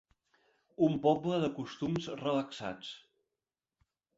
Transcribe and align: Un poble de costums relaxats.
Un 0.87 0.95
poble 1.03 1.37
de 1.45 1.51
costums 1.59 2.09
relaxats. 2.25 2.91